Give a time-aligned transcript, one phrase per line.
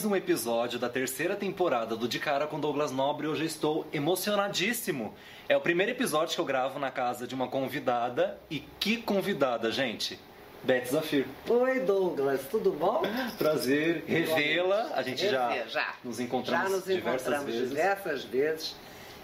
[0.00, 3.26] mais um episódio da terceira temporada do De Cara com Douglas Nobre.
[3.26, 5.12] Hoje eu estou emocionadíssimo.
[5.46, 8.38] É o primeiro episódio que eu gravo na casa de uma convidada.
[8.50, 10.18] E que convidada, gente!
[10.62, 11.26] Beth Zafir.
[11.46, 13.02] Oi, Douglas, tudo bom?
[13.36, 14.90] Prazer revê-la.
[14.94, 17.68] A gente já, já, nos encontramos, já nos diversas encontramos vezes.
[17.68, 18.76] diversas vezes.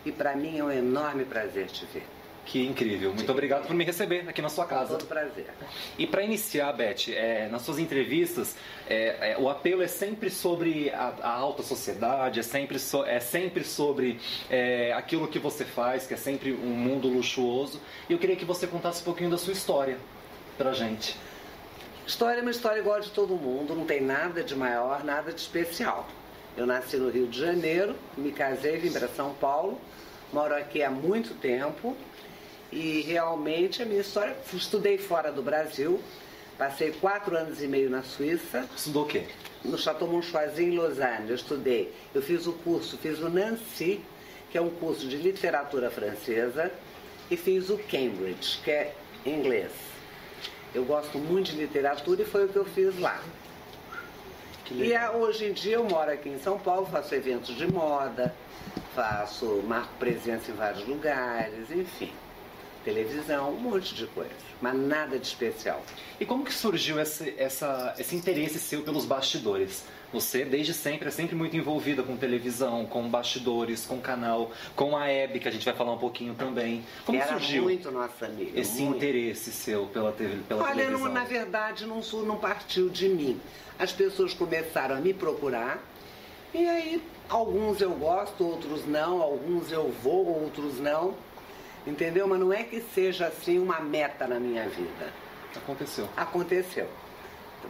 [0.05, 2.07] E para mim é um enorme prazer te ver.
[2.47, 3.13] Que incrível.
[3.13, 4.97] Muito obrigado por me receber aqui na sua Com casa.
[4.97, 5.49] todo prazer.
[5.99, 8.55] E para iniciar, Beth, é, nas suas entrevistas,
[8.89, 13.19] é, é, o apelo é sempre sobre a, a alta sociedade, é sempre, so- é
[13.19, 17.81] sempre sobre é, aquilo que você faz, que é sempre um mundo luxuoso.
[18.09, 19.99] E eu queria que você contasse um pouquinho da sua história
[20.57, 21.17] pra gente.
[22.07, 25.33] História é uma história igual a de todo mundo, não tem nada de maior, nada
[25.33, 26.07] de especial.
[26.57, 29.81] Eu nasci no Rio de Janeiro, me casei, vim para São Paulo,
[30.33, 31.97] moro aqui há muito tempo
[32.73, 36.01] e realmente a minha história, estudei fora do Brasil,
[36.59, 39.25] passei quatro anos e meio na Suíça, Estudou o quê?
[39.65, 41.93] no Chateau Monchoisin em Lausanne, eu estudei.
[42.15, 44.01] Eu fiz o curso, fiz o Nancy,
[44.51, 46.73] que é um curso de literatura francesa,
[47.31, 48.95] e fiz o Cambridge, que é
[49.25, 49.73] inglês.
[50.75, 53.21] Eu gosto muito de literatura e foi o que eu fiz lá.
[54.71, 58.35] E hoje em dia eu moro aqui em São Paulo, faço eventos de moda,
[58.95, 62.13] faço, marco presença em vários lugares, enfim.
[62.87, 64.31] Televisão, um monte de coisa,
[64.63, 65.83] mas nada de especial.
[66.21, 69.83] E como que surgiu esse, essa, esse interesse seu pelos bastidores?
[70.13, 75.09] Você, desde sempre, é sempre muito envolvida com televisão, com bastidores, com canal, com a
[75.09, 76.85] Hebe, que a gente vai falar um pouquinho também.
[77.05, 78.59] Como Era surgiu muito nossa amiga.
[78.59, 78.99] esse muito.
[78.99, 81.07] interesse seu pela, TV, pela Olha, televisão?
[81.07, 83.41] não, na verdade não, não partiu de mim.
[83.77, 85.83] As pessoas começaram a me procurar
[86.55, 91.17] e aí alguns eu gosto, outros não, alguns eu vou, outros não.
[91.87, 92.27] Entendeu?
[92.27, 95.13] Mas não é que seja assim uma meta na minha vida.
[95.55, 96.09] Aconteceu.
[96.17, 96.89] Aconteceu.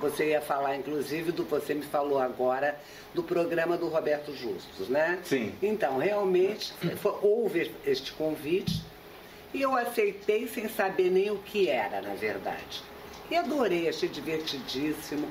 [0.01, 2.79] Você ia falar, inclusive, do você me falou agora
[3.15, 5.21] do programa do Roberto Justus, né?
[5.25, 5.55] Sim.
[5.63, 6.73] Então, realmente,
[7.23, 8.83] houve este convite
[9.55, 12.83] e eu aceitei sem saber nem o que era, na verdade.
[13.31, 15.29] E adorei, achei divertidíssimo,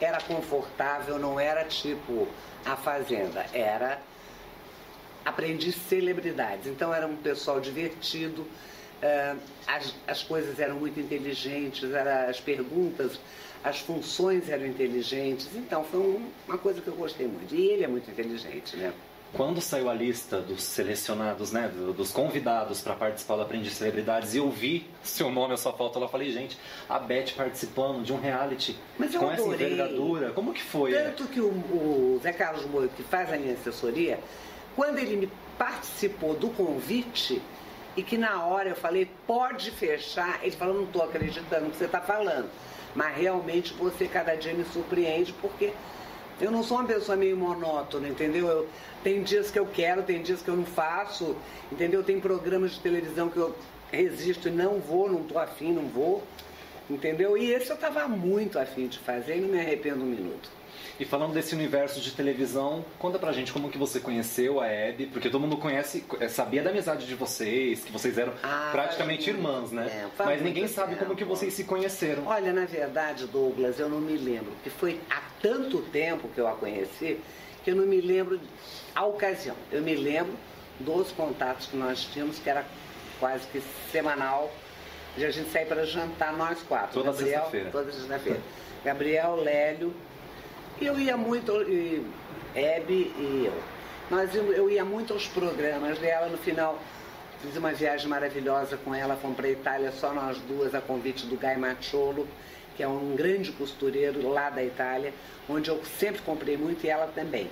[0.00, 2.26] era confortável, não era tipo
[2.64, 4.00] a Fazenda, era
[5.24, 6.66] aprendi celebridades.
[6.66, 8.46] Então era um pessoal divertido,
[9.02, 9.34] eh,
[9.66, 13.18] as, as coisas eram muito inteligentes, era, as perguntas,
[13.62, 15.48] as funções eram inteligentes.
[15.54, 17.54] Então foi um- uma coisa que eu gostei muito.
[17.54, 18.92] E ele é muito inteligente, né?
[19.32, 24.34] Quando saiu a lista dos selecionados, né, do- dos convidados para participar do Aprendiz Celebridades,
[24.34, 28.02] e eu vi seu nome, a sua foto lá, eu falei, gente, a Beth participando
[28.02, 30.92] de um reality Mas eu com essa envergadura, como que foi?
[30.92, 34.18] Tanto que o, o Zé Carlos Moio, que faz a minha assessoria,
[34.80, 37.42] quando ele me participou do convite,
[37.94, 41.76] e que na hora eu falei, pode fechar, ele falou, não estou acreditando no que
[41.76, 42.48] você está falando.
[42.94, 45.74] Mas realmente você cada dia me surpreende, porque
[46.40, 48.48] eu não sou uma pessoa meio monótona, entendeu?
[48.48, 48.68] Eu,
[49.04, 51.36] tem dias que eu quero, tem dias que eu não faço,
[51.70, 52.02] entendeu?
[52.02, 53.54] Tem programas de televisão que eu
[53.92, 56.22] resisto e não vou, não estou afim, não vou.
[56.88, 57.36] Entendeu?
[57.36, 60.48] E esse eu estava muito afim de fazer e não me arrependo um minuto.
[60.98, 65.06] E falando desse universo de televisão, conta pra gente como que você conheceu a Hebe,
[65.06, 69.44] porque todo mundo conhece, sabia da amizade de vocês, que vocês eram Ah, praticamente muito
[69.44, 70.10] irmãs, né?
[70.16, 72.26] faz Mas ninguém sabe como que vocês se conheceram.
[72.26, 76.46] Olha, na verdade, Douglas, eu não me lembro, porque foi há tanto tempo que eu
[76.46, 77.18] a conheci
[77.62, 78.40] que eu não me lembro
[78.94, 79.56] a ocasião.
[79.70, 80.34] Eu me lembro
[80.78, 82.64] dos contatos que nós tínhamos, que era
[83.18, 83.62] quase que
[83.92, 84.50] semanal,
[85.16, 87.02] de a gente sair para jantar nós quatro.
[87.02, 87.70] Toda sexta-feira.
[87.70, 88.40] Toda sexta-feira.
[88.84, 89.94] Gabriel, Lélio,
[90.86, 92.04] eu ia muito, e
[92.54, 93.62] Hebe e eu.
[94.10, 96.78] Nós, íamos- eu ia muito aos programas dela, no final
[97.42, 101.24] fiz uma viagem maravilhosa com ela, fomos para a Itália só nós duas, a convite
[101.26, 102.28] do Guy Macciolo,
[102.76, 105.14] que é um grande costureiro lá da Itália,
[105.48, 107.50] onde eu sempre comprei muito e ela também.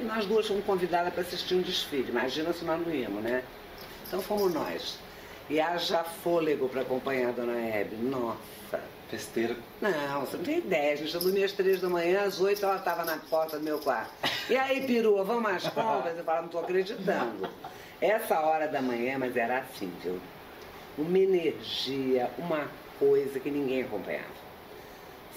[0.00, 3.42] E nós duas fomos convidadas para assistir um desfile, imagina se nós não íamos, né?
[4.06, 4.98] Então fomos nós.
[5.48, 8.48] E haja fôlego para acompanhar a dona Hebe, nossa.
[9.08, 9.56] Festeira.
[9.80, 10.92] Não, você não tem ideia.
[10.92, 13.64] A gente eu dormia às três da manhã, às oito ela estava na porta do
[13.64, 14.12] meu quarto.
[14.50, 16.16] E aí, perua, vamos às compras?
[16.16, 17.48] Eu falava, não estou acreditando.
[18.02, 20.20] Essa hora da manhã, mas era assim, viu?
[20.98, 22.68] Uma energia, uma
[22.98, 24.26] coisa que ninguém acompanhava.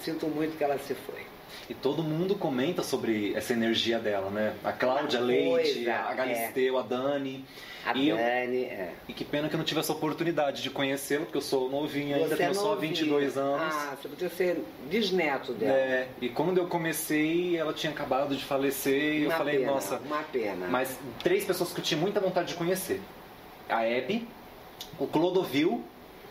[0.04, 1.31] Sinto muito que ela se foi.
[1.70, 4.54] E todo mundo comenta sobre essa energia dela, né?
[4.64, 7.44] A Cláudia Uma Leite, coisa, a Galisteu, a Dani.
[7.84, 8.92] A e, eu- Dani, é.
[9.08, 12.14] e que pena que eu não tive essa oportunidade de conhecê-la, porque eu sou novinho
[12.14, 12.92] ainda, Você tenho é só novinha.
[12.92, 13.74] 22 anos.
[13.74, 15.72] Ah, você podia ser bisneto dela.
[15.72, 19.96] É, e quando eu comecei, ela tinha acabado de falecer e eu falei, pena, nossa.
[19.98, 20.66] Uma pena.
[20.68, 23.00] Mas três pessoas que eu tinha muita vontade de conhecer:
[23.68, 24.28] a Hebe,
[24.98, 25.82] o Clodovil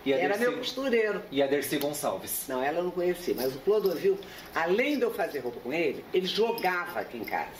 [0.05, 1.21] Era Dercy- meu costureiro.
[1.31, 2.45] E a Dercy Gonçalves.
[2.47, 4.17] Não, ela eu não conhecia, mas o Clodovil,
[4.55, 7.51] além de eu fazer roupa com ele, ele jogava aqui em casa.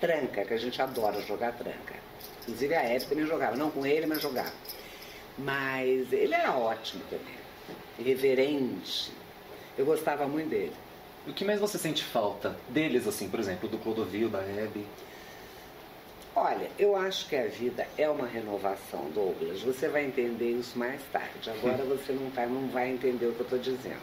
[0.00, 1.94] Tranca, que a gente adora jogar tranca.
[2.42, 4.52] Inclusive a Hebe também jogava, não com ele, mas jogava.
[5.38, 7.34] Mas ele era ótimo também,
[8.04, 9.10] reverente.
[9.76, 10.72] Eu gostava muito dele.
[11.26, 14.84] O que mais você sente falta deles, assim, por exemplo, do Clodovil, da Hebe?
[16.36, 19.62] Olha, eu acho que a vida é uma renovação, Douglas.
[19.62, 21.48] Você vai entender isso mais tarde.
[21.48, 24.02] Agora você não, tá, não vai entender o que eu estou dizendo.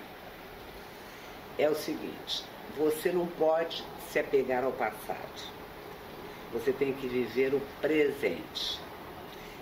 [1.58, 2.46] É o seguinte,
[2.78, 5.52] você não pode se apegar ao passado.
[6.54, 8.80] Você tem que viver o presente.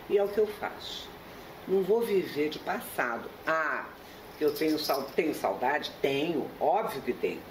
[0.07, 1.09] E é o que eu faço.
[1.67, 3.29] Não vou viver de passado.
[3.47, 3.87] Ah,
[4.39, 4.77] eu tenho,
[5.15, 5.91] tenho saudade?
[6.01, 7.41] Tenho, óbvio que tenho.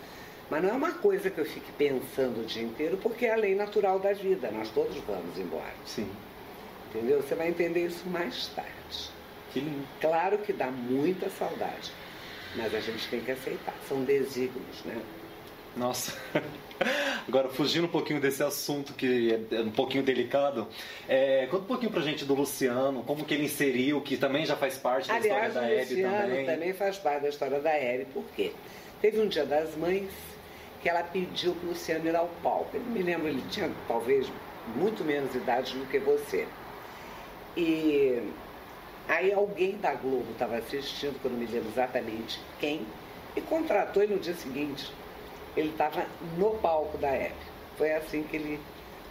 [0.50, 3.36] Mas não é uma coisa que eu fique pensando o dia inteiro, porque é a
[3.36, 4.50] lei natural da vida.
[4.50, 5.74] Nós todos vamos embora.
[5.84, 6.08] Sim.
[6.88, 7.22] Entendeu?
[7.22, 9.10] Você vai entender isso mais tarde.
[9.52, 9.86] Que lindo.
[10.00, 11.92] Claro que dá muita saudade,
[12.56, 13.74] mas a gente tem que aceitar.
[13.86, 14.96] São desígnios, né?
[15.76, 16.16] Nossa.
[17.26, 20.66] Agora, fugindo um pouquinho desse assunto que é um pouquinho delicado,
[21.08, 24.56] é, conta um pouquinho pra gente do Luciano, como que ele inseriu, que também já
[24.56, 26.46] faz parte da Aliás, história da Hebe Luciano também.
[26.46, 26.72] também.
[26.72, 28.52] faz parte da história da Hebe, por quê?
[29.02, 30.08] Teve um dia das mães
[30.82, 32.70] que ela pediu para o Luciano ir ao palco.
[32.74, 34.30] Eu me lembro, ele tinha talvez
[34.76, 36.46] muito menos idade do que você.
[37.56, 38.22] E
[39.08, 42.86] aí alguém da Globo estava assistindo, que eu não me lembro exatamente quem,
[43.34, 44.92] e contratou ele no dia seguinte.
[45.56, 47.34] Ele estava no palco da Hebe.
[47.76, 48.60] Foi assim que ele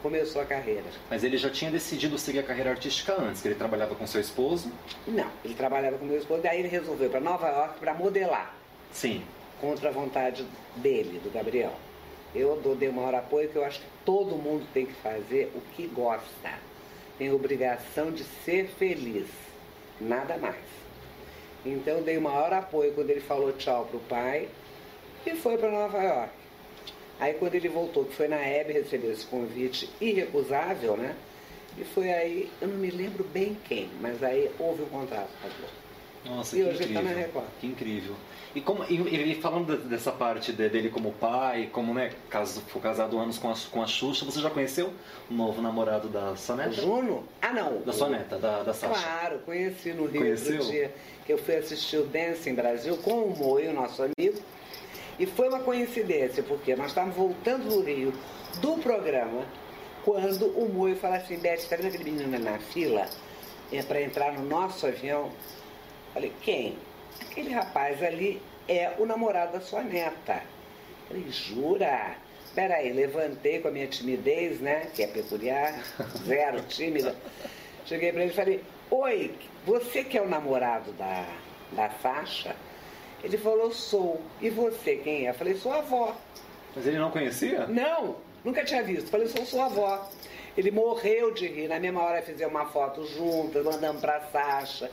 [0.01, 0.85] começou a carreira.
[1.09, 4.21] Mas ele já tinha decidido seguir a carreira artística antes, que ele trabalhava com seu
[4.21, 4.71] esposo.
[5.05, 8.55] Não, ele trabalhava com meu esposo, daí ele resolveu para Nova York para modelar.
[8.91, 9.23] Sim.
[9.59, 10.45] Contra a vontade
[10.75, 11.73] dele, do Gabriel.
[12.35, 15.51] Eu dou, dei o maior apoio que eu acho que todo mundo tem que fazer
[15.55, 16.53] o que gosta.
[17.17, 19.27] Tem obrigação de ser feliz,
[19.99, 20.55] nada mais.
[21.65, 24.47] Então eu dei o maior apoio quando ele falou tchau pro pai
[25.25, 26.33] e foi para Nova York.
[27.19, 31.15] Aí quando ele voltou, que foi na Hebe, recebeu esse convite irrecusável, né?
[31.77, 35.47] E foi aí, eu não me lembro bem quem, mas aí houve um contrato com
[35.47, 35.86] a Globo.
[36.25, 37.03] Nossa, E que hoje ele incrível.
[37.03, 37.45] tá na Record.
[37.61, 38.15] Que incrível.
[38.55, 42.61] E, como, e, e falando de- dessa parte de- dele como pai, como né, caso,
[42.67, 44.91] foi casado anos com a, com a Xuxa, você já conheceu
[45.29, 46.71] o novo namorado da sua O?
[46.73, 47.23] Juno?
[47.41, 47.81] Ah, não.
[47.81, 48.99] Da sua neta, da, da Sasha.
[48.99, 50.55] Claro, conheci no Rio Conheceu?
[50.57, 50.91] outro dia,
[51.25, 54.39] que eu fui assistir o Dancing Brasil com o Moio, nosso amigo.
[55.19, 58.11] E foi uma coincidência, porque nós estávamos voltando no Rio
[58.61, 59.45] do programa,
[60.03, 63.05] quando o Moio fala assim, Beth, está vendo aquele menino na fila
[63.71, 65.29] é, para entrar no nosso avião?
[66.17, 66.75] Falei, quem?
[67.21, 70.41] Aquele rapaz ali é o namorado da sua neta.
[71.07, 72.15] Falei, jura?
[72.55, 74.87] Peraí, levantei com a minha timidez, né?
[74.95, 75.79] Que é peculiar,
[76.25, 77.15] zero tímida.
[77.85, 81.23] Cheguei pra ele e falei, oi, você que é o namorado da,
[81.73, 82.55] da Sasha?
[83.23, 84.19] Ele falou, sou.
[84.41, 85.29] E você quem é?
[85.29, 86.17] Eu falei, sou a avó.
[86.75, 87.67] Mas ele não conhecia?
[87.67, 89.11] Não, nunca tinha visto.
[89.11, 90.09] Falei, sou sua avó.
[90.57, 91.67] Ele morreu de rir.
[91.67, 94.89] Na mesma hora fizemos uma foto juntas, mandamos pra Sasha.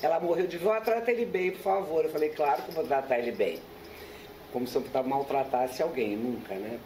[0.00, 2.04] Ela morreu de vó, trata ele bem, por favor.
[2.04, 3.58] Eu falei, claro que eu vou tratar ele bem.
[4.52, 6.78] Como se eu maltratasse alguém, nunca, né?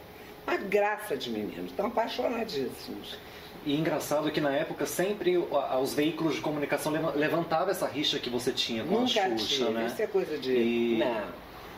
[0.46, 3.17] Uma graça de meninos, estão apaixonadíssimos.
[3.64, 8.29] E engraçado que na época sempre os veículos de comunicação leva- levantavam essa rixa que
[8.29, 9.70] você tinha com Nunca a Xuxa, tive.
[9.70, 9.87] né?
[9.87, 10.52] Isso é coisa de.
[10.52, 11.29] E- Não.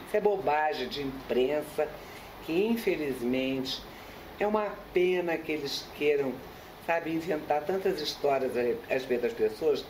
[0.07, 1.87] Isso é bobagem de imprensa
[2.47, 3.83] que, infelizmente,
[4.39, 6.33] é uma pena que eles queiram,
[6.87, 9.85] sabe, inventar tantas histórias a a respeito das pessoas,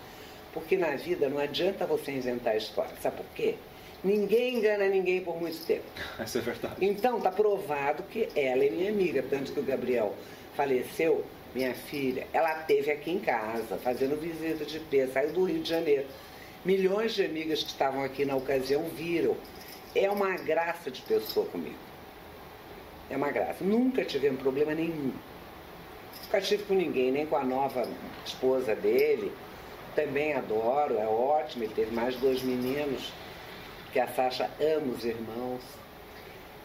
[0.53, 2.93] porque na vida não adianta você inventar história.
[3.01, 3.57] Sabe por quê?
[4.03, 5.85] Ninguém engana ninguém por muito tempo.
[6.23, 6.75] Isso é verdade.
[6.81, 10.15] Então, está provado que ela é minha amiga, tanto que o Gabriel
[10.55, 11.25] faleceu,
[11.55, 15.69] minha filha, ela teve aqui em casa, fazendo visita de pé, saiu do Rio de
[15.69, 16.05] Janeiro.
[16.65, 19.37] Milhões de amigas que estavam aqui na ocasião viram.
[19.95, 21.77] É uma graça de pessoa comigo.
[23.11, 23.63] É uma graça.
[23.63, 25.13] Nunca tivemos problema nenhum.
[26.25, 27.87] Nunca tive com ninguém, nem com a nova
[28.25, 29.33] esposa dele.
[29.95, 31.65] Também adoro, é ótimo.
[31.65, 33.13] Ele teve mais dois meninos,
[33.93, 35.63] que a Sasha ama os irmãos.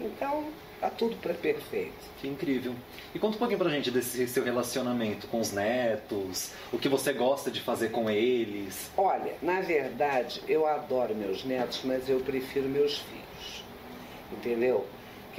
[0.01, 0.45] Então,
[0.79, 1.93] tá tudo pra perfeito.
[2.19, 2.73] Que incrível.
[3.13, 7.11] E conta um pouquinho pra gente desse seu relacionamento com os netos, o que você
[7.13, 8.89] gosta de fazer com eles.
[8.97, 13.63] Olha, na verdade, eu adoro meus netos, mas eu prefiro meus filhos.
[14.31, 14.87] Entendeu?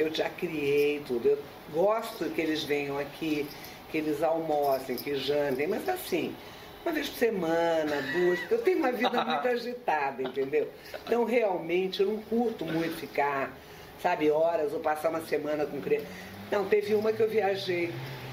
[0.00, 1.28] Que eu já criei tudo.
[1.28, 1.38] Eu
[1.75, 3.47] gosto que eles venham aqui,
[3.90, 6.35] que eles almocem, que jantem, mas assim,
[6.83, 10.71] uma vez por semana, duas, porque eu tenho uma vida muito agitada, entendeu?
[11.04, 13.54] Então, realmente, eu não curto muito ficar,
[14.02, 16.07] sabe, horas ou passar uma semana com criança.
[16.50, 17.92] Não, teve uma que eu viajei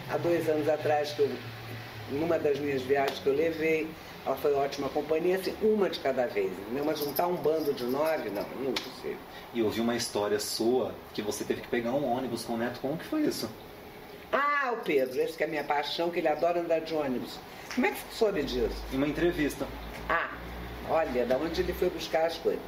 [0.09, 1.29] há dois anos atrás, que eu
[2.12, 3.89] numa das minhas viagens que eu levei,
[4.27, 6.84] Ela foi ótima companhia, assim, uma de cada vez, entendeu?
[6.84, 9.17] Mas juntar um bando de nove, não, não é possível.
[9.53, 12.77] E ouvi uma história sua que você teve que pegar um ônibus com o neto.
[12.81, 13.50] Como que foi isso?
[14.29, 17.39] Ah, o Pedro, esse que é a minha paixão, que ele adora andar de ônibus.
[17.74, 18.75] Como é que você soube disso?
[18.91, 19.65] Em uma entrevista.
[20.10, 20.29] Ah,
[20.89, 22.62] olha, da onde ele foi buscar as coisas.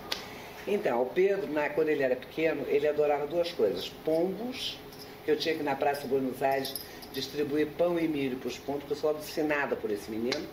[0.65, 3.89] Então, o Pedro, na, quando ele era pequeno, ele adorava duas coisas.
[4.05, 4.79] Pombos,
[5.25, 6.73] que eu tinha que na Praça Buenos Aires
[7.11, 10.47] distribuir pão e milho para os pombos, porque eu sou alucinada por esse menino.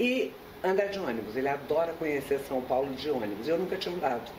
[0.00, 0.32] E
[0.64, 1.36] andar de ônibus.
[1.36, 3.46] Ele adora conhecer São Paulo de ônibus.
[3.46, 4.32] Eu nunca tinha andado.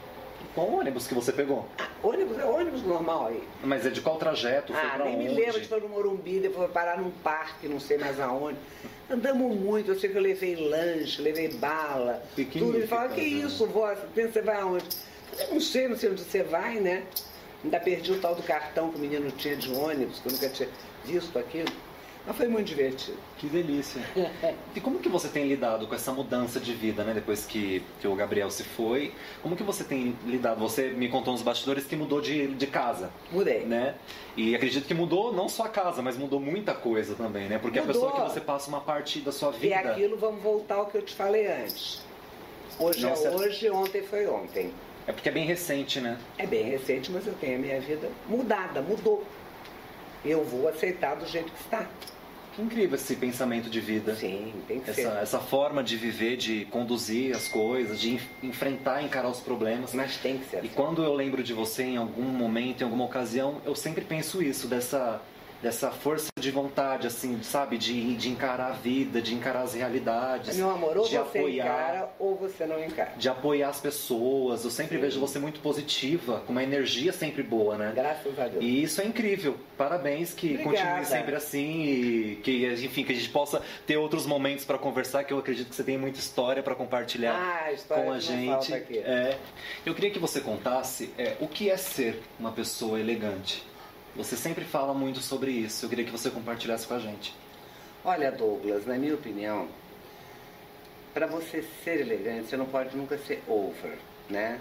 [0.56, 1.68] Qual ônibus que você pegou?
[1.78, 3.44] Ah, ônibus é ônibus normal aí.
[3.64, 4.74] Mas é de qual trajeto?
[4.74, 5.24] Foi ah, nem onde?
[5.26, 8.58] me lembro, gente foi no Morumbi, depois foi parar num parque, não sei mais aonde.
[9.10, 12.76] Andamos muito, eu sei que eu levei lanche, levei bala, tudo.
[12.76, 14.86] Ele fala, que isso, vó, você vai aonde?
[15.38, 17.04] Eu não sei, não sei onde você vai, né?
[17.64, 20.50] Ainda perdi o tal do cartão que o menino tinha de ônibus, que eu nunca
[20.50, 20.68] tinha
[21.06, 21.72] visto aquilo.
[22.26, 23.18] Mas foi muito divertido.
[23.38, 24.02] Que delícia.
[24.76, 27.14] E como que você tem lidado com essa mudança de vida, né?
[27.14, 30.60] Depois que, que o Gabriel se foi, como que você tem lidado?
[30.60, 33.66] Você me contou nos bastidores que mudou de, de casa, Mudei.
[33.66, 33.96] né?
[34.38, 37.58] E acredito que mudou não só a casa, mas mudou muita coisa também, né?
[37.58, 38.02] Porque a Mudou.
[38.10, 39.76] pessoa que você passa uma parte da sua E vida...
[39.80, 42.02] aquilo, vamos voltar ao que eu te falei antes.
[42.80, 43.28] Hoje Nossa.
[43.28, 44.72] é hoje, ontem foi ontem.
[45.06, 46.18] É porque é bem recente, né?
[46.38, 49.24] É bem recente, mas eu tenho a minha vida mudada, mudou.
[50.24, 51.88] Eu vou aceitar do jeito que está.
[52.56, 54.14] Que incrível esse pensamento de vida.
[54.16, 55.18] Sim, tem que Essa, ser.
[55.22, 59.94] essa forma de viver, de conduzir as coisas, de enf- enfrentar, encarar os problemas.
[59.94, 60.70] Mas tem que ser E assim.
[60.76, 64.68] quando eu lembro de você em algum momento, em alguma ocasião, eu sempre penso isso,
[64.68, 65.22] dessa,
[65.62, 67.78] dessa força de vontade, assim, sabe?
[67.78, 70.58] De, de encarar a vida, de encarar as realidades.
[70.58, 73.14] Meu amor, ou de você apoiar, encara ou você não encara.
[73.18, 74.64] De apoiar as pessoas.
[74.64, 75.02] Eu sempre Sim.
[75.02, 77.92] vejo você muito positiva, com uma energia sempre boa, né?
[77.96, 78.64] Graças a Deus.
[78.64, 79.56] E isso é incrível.
[79.78, 80.78] Parabéns, que Obrigada.
[80.78, 85.24] continue sempre assim e que, enfim, que a gente possa ter outros momentos para conversar,
[85.24, 88.74] que eu acredito que você tem muita história para compartilhar Ah, história com a gente.
[88.74, 89.38] É.
[89.86, 93.64] Eu queria que você contasse é, o que é ser uma pessoa elegante.
[94.16, 95.86] Você sempre fala muito sobre isso.
[95.86, 97.34] Eu queria que você compartilhasse com a gente.
[98.04, 99.70] Olha, Douglas, na minha opinião,
[101.14, 103.98] para você ser elegante, você não pode nunca ser over,
[104.30, 104.60] né?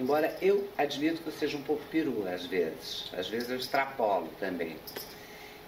[0.00, 3.10] Embora eu admito que eu seja um pouco perua às vezes.
[3.12, 4.76] Às vezes eu extrapolo também.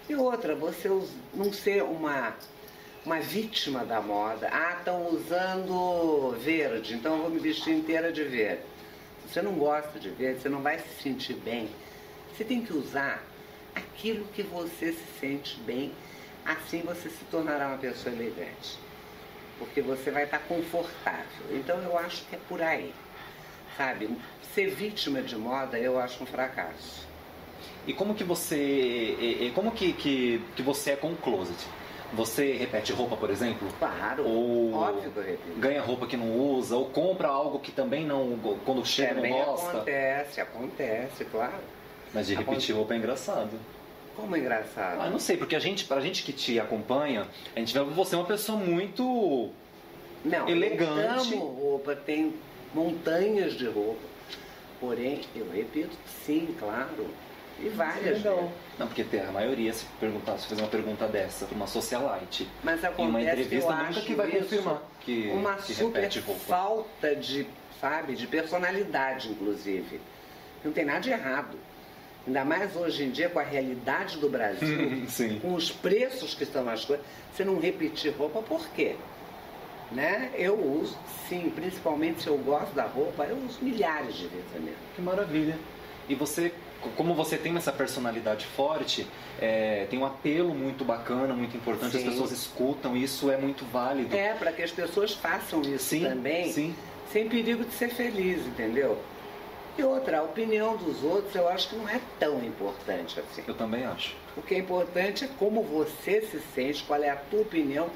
[0.09, 0.89] E outra, você
[1.33, 2.35] não ser uma,
[3.05, 4.49] uma vítima da moda.
[4.51, 8.61] Ah, estão usando verde, então eu vou me vestir inteira de verde.
[9.27, 11.69] Se você não gosta de verde, você não vai se sentir bem.
[12.35, 13.23] Você tem que usar
[13.73, 15.91] aquilo que você se sente bem.
[16.45, 18.77] Assim você se tornará uma pessoa elegante.
[19.57, 21.45] Porque você vai estar confortável.
[21.51, 22.93] Então eu acho que é por aí.
[23.77, 24.09] Sabe?
[24.53, 27.05] Ser vítima de moda eu acho um fracasso.
[27.87, 31.67] E como que você, como que, que, que você é com o closet?
[32.13, 33.67] Você repete roupa, por exemplo?
[33.79, 35.59] Claro, Ou óbvio que eu repito.
[35.59, 39.45] ganha roupa que não usa, ou compra algo que também não, quando chega Também não
[39.45, 39.69] gosta.
[39.69, 41.53] acontece, acontece, claro.
[42.15, 42.71] Mas de repetir Acontece.
[42.71, 43.59] roupa é engraçado.
[44.15, 45.01] Como é engraçado.
[45.01, 48.15] Ah, não sei, porque a gente, pra gente que te acompanha, a gente vê você
[48.15, 49.49] uma pessoa muito.
[50.23, 51.33] Não, elegante.
[51.33, 52.33] eu amo roupa, tem
[52.73, 53.99] montanhas de roupa.
[54.79, 55.95] Porém, eu repito,
[56.25, 57.07] sim, claro.
[57.59, 58.17] E várias.
[58.17, 58.37] Legal.
[58.37, 58.51] vezes.
[58.79, 62.47] Não, porque tem a maioria, se perguntar, se fazer uma pergunta dessa pra uma socialite,
[62.63, 65.73] Mas em uma acontece que eu entrevista nunca acho que vai confirmar que, uma que
[65.73, 66.09] super
[66.47, 67.45] falta de,
[67.79, 69.99] sabe, de personalidade, inclusive.
[70.63, 71.57] Não tem nada de errado.
[72.27, 75.39] Ainda mais hoje em dia com a realidade do Brasil, Sim.
[75.39, 78.95] com os preços que estão as coisas, você não repetir roupa, por quê?
[79.91, 80.31] Né?
[80.35, 80.97] Eu uso,
[81.29, 84.79] sim, principalmente se eu gosto da roupa, eu uso milhares de vezes a mesma.
[84.95, 85.55] Que maravilha.
[86.09, 86.51] E você,
[86.95, 89.05] como você tem essa personalidade forte,
[89.39, 92.09] é, tem um apelo muito bacana, muito importante, as Sim.
[92.09, 94.15] pessoas escutam, e isso é muito válido.
[94.15, 96.75] É, para que as pessoas façam isso sim, também, sim.
[97.11, 98.99] sem perigo de ser feliz, entendeu?
[99.77, 103.43] E outra, a opinião dos outros eu acho que não é tão importante assim.
[103.47, 104.15] Eu também acho.
[104.37, 107.89] O que é importante é como você se sente, qual é a tua opinião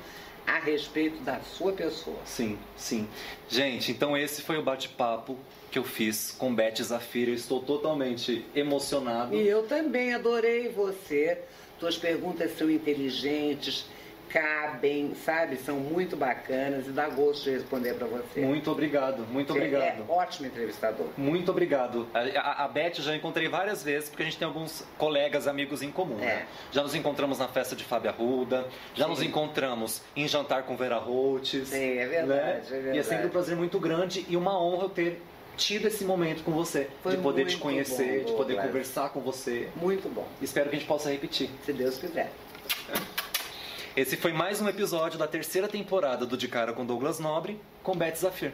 [0.46, 2.18] a respeito da sua pessoa.
[2.26, 3.08] Sim, sim.
[3.48, 5.38] Gente, então esse foi o bate-papo
[5.70, 7.32] que eu fiz com Beth Zafira.
[7.32, 9.36] Eu estou totalmente emocionado.
[9.36, 11.40] E eu também adorei você.
[11.80, 13.86] Tuas perguntas são inteligentes,
[14.30, 15.58] cabem, sabe?
[15.58, 18.42] São muito bacanas e dá gosto de responder para você.
[18.42, 20.06] Muito obrigado, muito Você obrigado.
[20.08, 21.08] É ótimo entrevistador.
[21.18, 22.08] Muito obrigado.
[22.14, 25.92] A, a, Beth já encontrei várias vezes, porque a gente tem alguns colegas, amigos em
[25.92, 26.16] comum.
[26.16, 26.26] né?
[26.28, 26.46] É.
[26.72, 29.10] Já nos encontramos na festa de Fábio Arruda, já Sim.
[29.10, 31.68] nos encontramos em jantar com Vera Holtz.
[31.68, 32.62] Sim, é verdade, né?
[32.66, 32.98] é verdade.
[32.98, 35.22] E é sempre um prazer muito grande e uma honra eu ter
[35.58, 36.88] tido esse momento com você.
[37.04, 38.66] Foi de poder te conhecer, bom, de poder Douglas.
[38.68, 39.68] conversar com você.
[39.76, 41.50] Muito bom, Espero que a gente possa repetir.
[41.66, 42.32] se Deus quiser.
[44.00, 47.98] Esse foi mais um episódio da terceira temporada do De Cara com Douglas Nobre, com
[47.98, 48.54] Beth Zafir.